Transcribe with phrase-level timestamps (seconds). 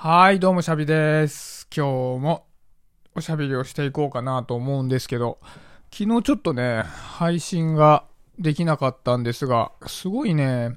[0.00, 1.66] はい、どうもシャビです。
[1.76, 2.46] 今日も
[3.16, 5.40] おしゃべりをしていこうかなと思うんですけど、
[5.92, 8.04] 昨日ちょっとね、配信が
[8.38, 10.76] できなかったんですが、すごいね、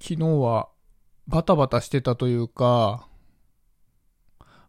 [0.00, 0.68] 昨日は
[1.28, 3.06] バタバタしてたというか、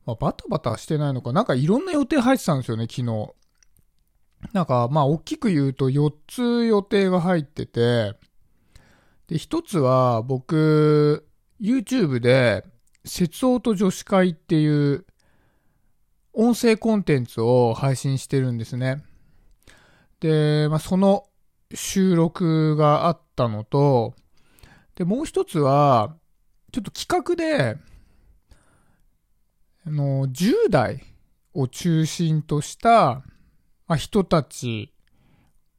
[0.05, 3.33] まあ、バタバタしてないのか、なんかいろんな予定入ってたんですよね、昨日。
[4.53, 8.13] なんか、まあ、大きく言うと4つ予定が入ってて、
[9.25, 11.27] で、1つは僕、
[11.59, 12.63] YouTube で、
[13.05, 15.05] 節音と女子会っていう
[16.33, 19.03] 音声コンテンツを配信してるんですね。
[20.19, 21.25] で、まあ、その
[21.73, 24.15] 収録があったのと、
[24.95, 26.15] で、もう一つは、
[26.71, 27.77] ちょっと企画で、
[29.85, 31.03] あの、10代
[31.53, 33.23] を中心とした、
[33.87, 34.91] まあ、人たち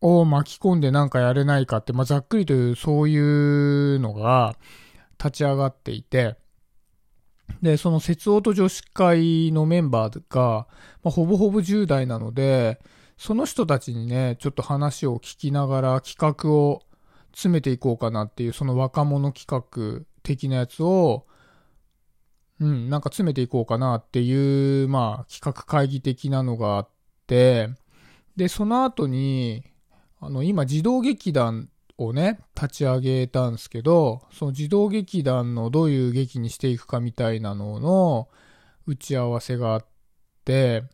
[0.00, 4.56] を巻き込んでなんかやれないかって、まあ、ざっくりというそういうのが
[5.18, 6.36] 立ち上がっていて、
[7.62, 10.66] で、その節音女子会のメンバーが、
[11.02, 12.80] まあ、ほぼほぼ10代なので、
[13.16, 16.82] その人たちにね、ちょっと話を聞きながら企画を
[17.32, 21.26] 詰めていこうかなっていう、その若者企画的なやつを、
[22.60, 26.88] うん、なんか詰めていこうかなっていう、まあ、企画会議的なのがあっ
[27.26, 27.70] て、
[28.36, 29.64] で、その後に、
[30.20, 38.28] あの、今、児童劇団をね、立ち上げたんですけど、その児童劇団のどういう劇にしていくかみたいなのの
[38.86, 39.86] 打ち合わせがあっ
[40.44, 40.84] て、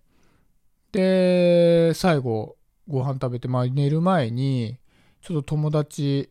[0.93, 4.79] で、最後、ご飯食べて、まあ寝る前に、
[5.21, 6.31] ちょっと友達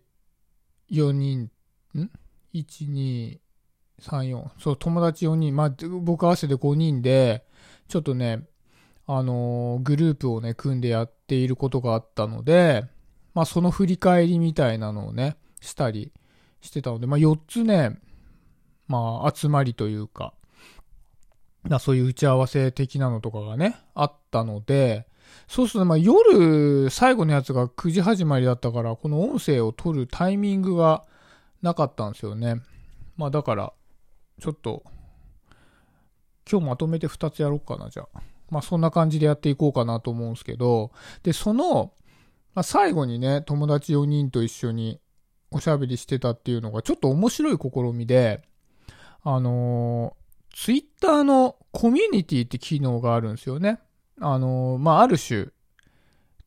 [0.89, 1.49] 4人、
[1.95, 2.09] ん
[2.53, 3.39] ?1、2、
[4.01, 4.49] 3、4。
[4.59, 5.69] そう、友達4人、まあ
[6.01, 7.45] 僕合わせて5人で、
[7.87, 8.43] ちょっとね、
[9.07, 12.85] あのーグループをね、組んでやっていることがあったので、
[13.33, 16.11] まあその振り返りみたいなのをね、したり
[16.61, 17.99] してたので、まあ4つね、
[18.87, 20.33] まあ集まりというか、
[21.63, 25.07] なそういう打ち合わせ的なのとかがね、あったので、
[25.47, 31.03] そうすると、ま夜、最後のやつが9時始まりだったから、この音声を取るタイミングが
[31.61, 32.61] なかったんですよね。
[33.15, 33.73] まあだから、
[34.41, 34.83] ちょっと、
[36.49, 38.21] 今日まとめて2つやろうかな、じゃあ。
[38.49, 40.91] まあそんな感じでやっていこうかなと思うんですけど、
[41.23, 41.93] で、その、
[42.53, 44.99] まあ、最後にね、友達4人と一緒に
[45.51, 48.41] おしゃべりしてたっていうのがちょっと面白い試みで、
[49.23, 53.79] あのー、ツイッターのコミュニティって機能があるんですよね。
[54.19, 55.47] あのー、まあ、ある種、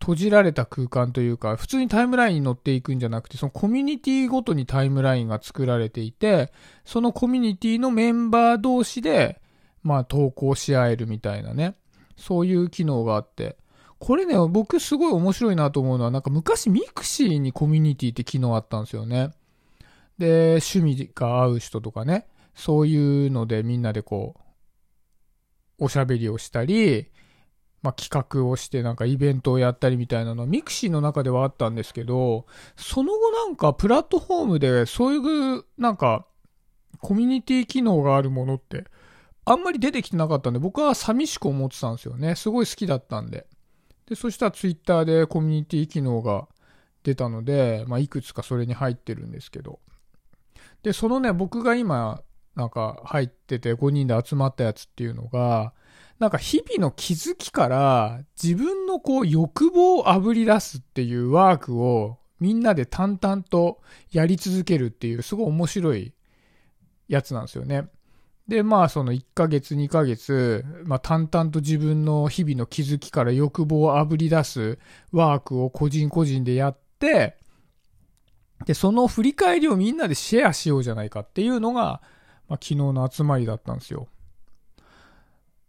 [0.00, 6.52] 閉じられた空間というか、普通にタイムラインに乗っていくんじゃなくて、そのコミュニティごとにタイムラインが作られていて、
[6.84, 9.40] そのコミュニティのメンバー同士で、
[9.82, 11.76] まあ、投稿し合えるみたいなね。
[12.16, 13.56] そういう機能があって、
[14.04, 19.30] これね、僕すごい面白いなと思うのは、なんか昔ミクシーにコミュニティって機能あったんですよね。
[20.18, 24.34] で、趣味が合う人とかね、そういうのでみんなでこ
[25.78, 27.06] う、おしゃべりをしたり、
[27.80, 32.44] まあ、企画をしてなんかイベントをやったりみたいなのはミクシーの中ではあったんですけど、
[32.76, 36.26] その後なんかプラットフォームでそういうなんか
[37.00, 38.84] コミュニティ機能があるものって
[39.46, 42.34] あんまり出てきてなかったんで僕は寂しく思ってたんですよね。
[42.34, 43.46] すごい好きだったんで。
[44.08, 46.48] で、そしたらツイッターでコミュニティ機能が
[47.02, 49.80] 出たので、まあ、いくつかそれに入ってるんですけど。
[50.82, 52.22] で、そのね、僕が今、
[52.54, 55.72] なんか入ってて5人で集まったやつっていうのが、
[56.18, 63.80] なんか日々の気づきから自分のこう欲望をあぶり出すっていうワークをみんなで淡々と
[64.12, 66.14] やり続けるっていうすごい面白い
[67.08, 67.88] やつなんですよね。
[68.48, 74.78] で、まあ、その1ヶ月、2ヶ月、まあ、淡々と自分の日々の気づきから欲望をあぶり出す
[75.12, 77.38] ワークを個人個人でやって、
[78.66, 82.02] で、その振り返りをみんなでシェアしようじゃないかっていうのが、
[82.48, 84.08] まあ、昨日の集まりだったんですよ。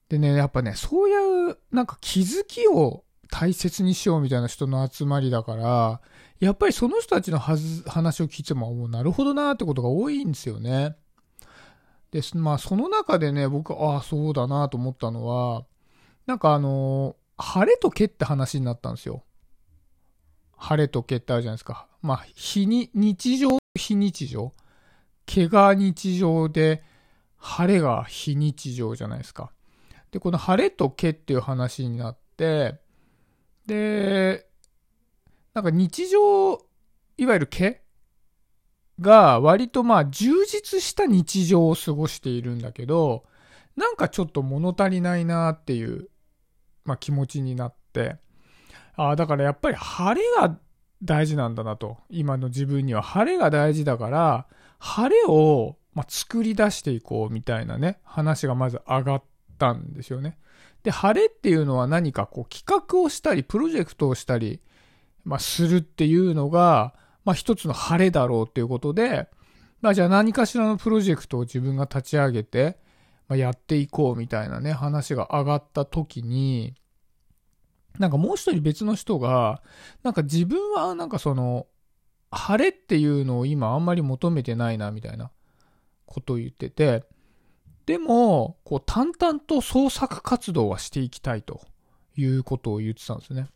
[0.10, 6.02] でね、やっぱね、そういう、なんか気づきを大切にしようみたいな人の集まりだから、
[6.40, 10.96] やっぱりその人たちのはず話を聞いても、もうなるほどなってことが多いんですよね。
[12.16, 15.66] で、まあ、その中でね、僕、ああ、そうだなと思ったのは、
[16.26, 19.26] なんかあのー晴れと毛って話になったんですよ。
[20.56, 21.90] 晴れと毛ってあるじゃないですか。
[22.02, 24.54] まあ、日に、日常、非日常。
[25.26, 26.82] 毛が日常で、
[27.36, 29.52] 晴れが非日常じゃないですか。
[30.12, 32.80] で、この晴れと毛っていう話になって、
[33.66, 34.48] で、
[35.54, 36.54] なんか日常、
[37.18, 37.82] いわゆる毛
[39.00, 43.26] が割とまあ充実した日常を過ごしているんだけど、
[43.76, 46.10] なんかちょっと物足りないなっていう、
[46.86, 48.18] まあ気持ちになって、
[48.96, 50.58] ああ、だからやっぱり晴れが
[51.04, 51.98] 大事なんだなと。
[52.10, 54.48] 今の自分には晴れが大事だから、
[54.80, 59.24] 晴れをまあ、作り出していこうみたいなね、話がまず上がっ
[59.58, 60.38] たんですよね。
[60.84, 64.60] で、晴れっていうのは何かこう企画をしたり、プロジェクトをしたり、
[65.24, 66.94] まあ、するっていうのが、
[67.26, 69.28] まあ、一つの晴れだろうっていうことで、
[69.82, 72.78] まあ、じゃあ何かしらのプロジェクトを自分が立ち上げて、
[73.28, 76.76] まあ、やっていこうみたいなね、話が上がった時に、
[78.00, 79.62] なんかもう一人別の人が、
[80.04, 81.68] なんか自分はなんかその、
[82.32, 85.32] 晴れっていうのを今あんまり求めてないなみたいな
[86.06, 87.04] ことを言ってて、
[87.86, 91.62] でも、こう淡々と創作活動はしていきたいと
[92.18, 93.48] いうことを言ってたんですね。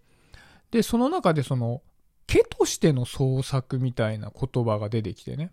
[0.71, 1.81] で、その中でその、
[2.29, 5.51] 毛としての創作みたいな言葉が出てきてね。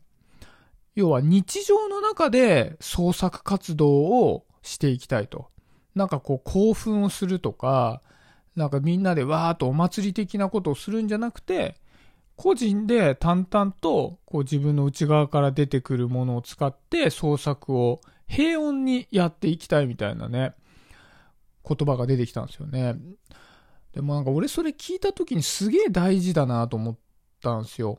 [0.94, 5.48] 要は日常の中で創作活動をしていきたいと。
[5.94, 8.02] なんかこう興奮をするとか、
[8.56, 11.76] なんかみんなでわーっとお祭り的なことをするんじゃなくて、
[12.36, 20.52] 個人で淡々とこう自分の内側から出てくるものを使って創作を平穏にやっていきたいみたいなね、
[21.66, 22.96] 言葉が出てきたんですよね。
[23.96, 26.98] でもなんか俺それ聞いた時にすげえ大事だなと思っ
[27.42, 27.98] たんですよ。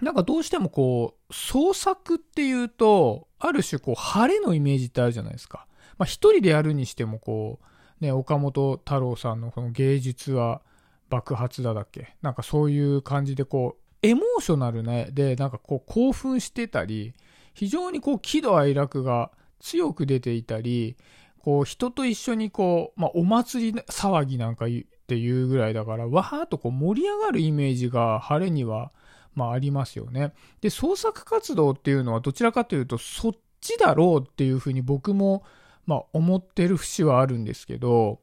[0.00, 5.66] なんかどうしてもこう、創作っていうと、ある種こう、晴れのイメージってあるじゃないですか。
[5.98, 7.58] まあ一人でやるにしてもこ
[8.00, 10.62] う、ね、岡本太郎さんのこの芸術は
[11.08, 12.14] 爆発だだっけ？
[12.22, 17.12] なんかそういう感じでこう、エモーショナルね、で、なんかこう興奮してたり、
[17.54, 20.96] 非常にこう喜怒哀楽が強く出ていたり、
[21.42, 24.68] こう人と一緒にこう、まあお祭り騒ぎなんかっ
[25.06, 28.92] ていうぐらいだから、わーっとこう盛り上がるイメージが晴れには、
[29.34, 30.32] まあありますよね。
[30.60, 35.44] で、創作活動っていうのはどちらかというとそっちだろうっていうふうに僕も、
[35.86, 38.20] まあ思ってる節はあるんですけど、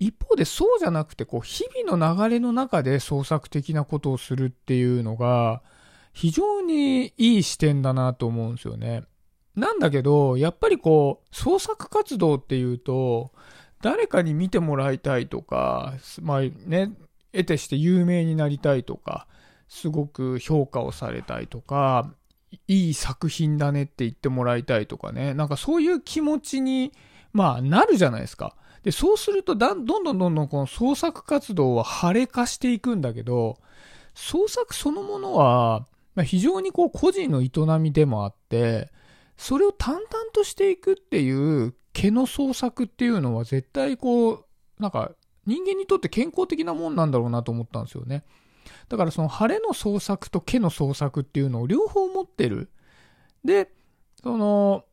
[0.00, 5.62] 一方でそうじゃなくて、こう日々の流れの中で創作的なことをするっていうのが、
[6.12, 9.02] 非常にいい視点だなと思うんですよね。
[9.56, 13.32] なんだけど、やっぱりこう、創作活動っていうと、
[13.80, 16.92] 誰かに見てもらいたいとか、まあね、
[17.32, 19.26] 得てして有名になりたいとか、
[19.68, 22.12] すごく評価をされたいとか、
[22.68, 26.92] いい作品だねって言ってもらいたいとかね、なんかそういう気持ちに、
[27.32, 28.56] まあなるじゃないですか。
[28.84, 33.58] で、そうすると、どんどんどんどんこの創作活動は晴れ化していくんだけど、
[34.14, 38.92] 創作そのものは、まあ、非常にこう個人の営みでもあって、
[39.36, 41.30] それを淡々としていくってい
[41.64, 44.44] う毛の創作っていうのは絶対こう、
[44.78, 45.12] なんか
[45.46, 48.24] 人間にとって健康的なもんなんだろうなと思ったんですよね。
[48.88, 52.70] だからその晴れの創作と毛の創作っていうのを両方持ってる。
[53.44, 53.70] で、
[54.22, 54.84] その、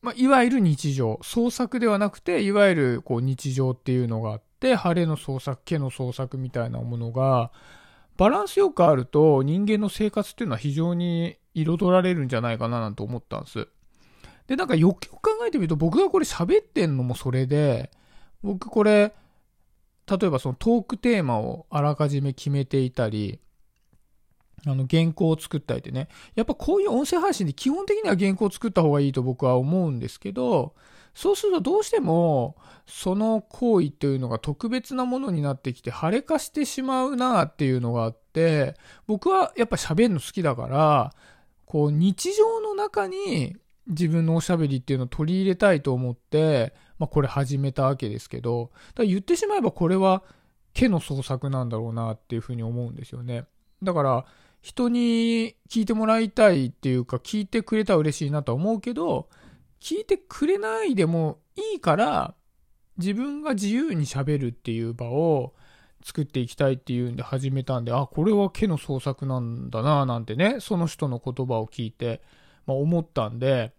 [0.00, 1.18] まあ、いわゆる日常。
[1.22, 7.50] 創作ではなくて、いわゆるこう日常っていうのがあって、晴れの創作、毛の創作みたいなものが、
[8.16, 13.68] バランスよくあると人間の生活っていうのは非常に彩られるんじゃないかななんて思ったんです。
[14.46, 17.90] で、なんかよくよく考えてみると僕がこれ喋ってんのもそれで、
[18.42, 19.14] 僕これ、
[20.10, 23.40] 例えばそのトークテーマをあらかじめ決めていたり、
[24.66, 30.74] あの原稿を作ったりでね、やっぱこういう音声配信で基本的には原稿を作った方がいいと僕は思うんですけど、
[31.14, 32.56] そうするとどうしても、
[32.86, 38.74] その行為っていうのが特別なものになってきて、腫れ化してしまうなっていうのがあって、
[39.06, 41.12] 僕はやっぱ喋るの好きだから、
[41.68, 43.54] こう日常の中に
[43.86, 50.22] 自分のおしゃべりっていうのを取り入れたいと思って、まあこれ始めたわけですけど、だ言ってしまえばこれは
[50.72, 53.44] 毛の創作なんだろうなっていうふうに思うんですよね。
[53.82, 54.24] だから、
[54.62, 59.28] 人に聞いてもらいたいっていうか、聞いてくれたら嬉しいなとは思うけど、
[59.80, 62.34] 聞いてくれないでもいいから、
[62.96, 65.54] 自分が自由に喋るっていう場を
[66.04, 72.22] 作っていきたいっていうんで始めたんで、あ、これは毛の創作なんだななんてね、その人の言葉を聞いて、
[72.66, 73.72] まあ、思ったんで、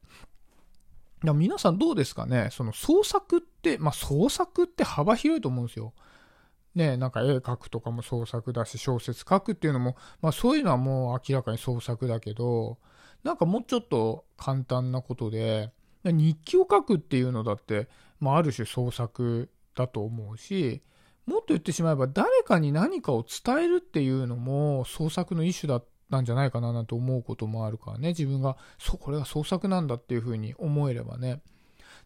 [1.24, 5.94] いや皆さんどうですかねその創作って、まあ、創作って幅広いと思うんですよ。
[6.76, 12.78] ね、なんか絵描くとかも創作だし、小説書くっていうのも、まあそういうのはもう明らかに創作だけど、
[13.24, 15.72] なんかもうちょっと簡単なことで、
[16.06, 20.82] 日記を書くっていうのだって、まあ、ある種創作だと思うし、
[21.30, 31.42] もっと言ってしまえば誰かに何かを伝えるっていうのも創作の一種だったんじゃないかななんて思うこともあるからね、自分が、そう、これが創作なんだっていうふうに思えればね。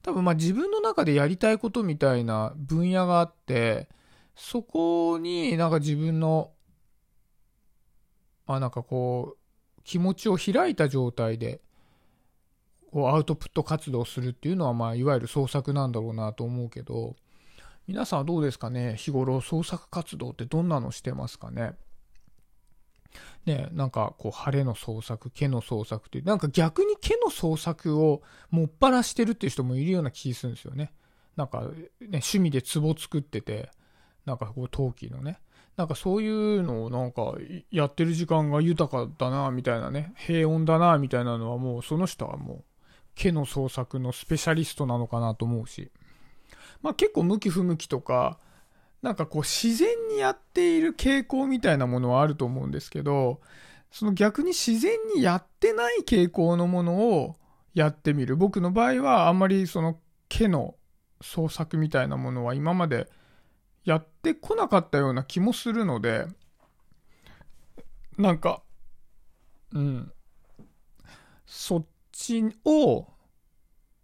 [0.02, 3.88] 多分まあ自分の中でやりたいことみたいな分野があって、
[4.36, 6.52] そこになんか自分の、
[8.46, 11.62] まあなんかこう、気持ちを開いた状態で、
[12.92, 17.16] こうアウトプット活動するっていうのは、まあ、いわゆる創作なんだろうなと思うけど、
[17.88, 18.96] 皆さんはどうですかね？
[18.96, 21.74] 日頃創作活動ってどんなのしてますかね？
[23.46, 30.94] ね、なんかこう、晴れの創作、毛の創作って、なんか逆に毛の創作をもっぱらしてるっていう人もいるような気するんですよね。
[31.36, 31.68] なんか、ね、
[32.00, 33.70] 趣味で壺作ってて、
[34.26, 35.40] なんかこう、陶器のね。
[35.76, 37.34] なんかそういうのをなんか
[37.70, 40.14] やってる時間が豊かだな、みたいなね。
[40.16, 42.64] 平穏だな、みたいなのはもうその人はもう、
[43.16, 45.92] 毛の創作のスペシャリストなのかなと思うし。
[46.84, 48.38] まあ結構向き不向きとか、
[49.02, 53.42] なんかこう自然にやっている傾向みたいなものはあると思うんですけど、
[53.92, 57.36] その逆に自然にやってない傾向のものを
[57.74, 58.36] やってみる。
[58.36, 60.00] 僕の場合はあんまりその
[60.30, 60.76] 毛の
[61.22, 63.10] 創作みたいなものは今まで
[63.86, 66.28] やってこなかったような気もするので、
[68.18, 68.62] なんか、
[69.74, 70.12] うん。
[71.46, 73.08] そっちを、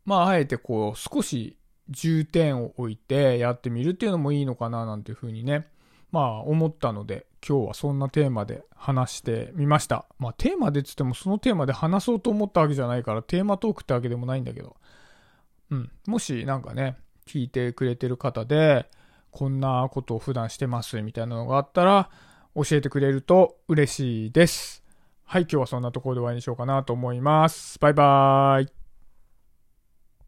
[0.05, 1.58] まあ、あえてこう、少し
[1.89, 5.67] 重点を置いてやってみるっていうのもいいのかななんていうふうにね、
[6.11, 10.05] まあ思ったので、今日はそんなテーマで話してみました。
[10.17, 14.75] まあテーマでつってもそのテーマで話そうと思ったわけじゃないから、テーマトークってわけでもないんだけど、
[15.71, 15.91] うん。
[16.07, 18.87] もしなんかね、聞いてくれてる方で、
[19.31, 22.09] こんなことを普段してますみたいなのがあったら、
[22.55, 24.83] 教えてくれると嬉しいです。
[25.23, 27.77] はい、今日はそんなところで終わりにしようかなと思います。
[27.79, 28.78] バイバーイ。